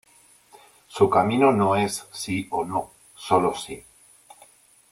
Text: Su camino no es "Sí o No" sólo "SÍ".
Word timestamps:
Su 0.87 1.11
camino 1.11 1.51
no 1.51 1.75
es 1.75 2.07
"Sí 2.11 2.47
o 2.49 2.65
No" 2.65 2.89
sólo 3.15 3.53
"SÍ". 3.53 3.83